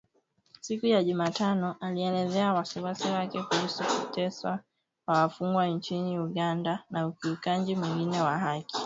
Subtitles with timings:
[0.61, 4.59] Siku ya Jumatano ,alielezea wasiwasi wake kuhusu kuteswa
[5.05, 8.77] kwa wafungwa nchini Uganda na ukiukaji mwingine wa haki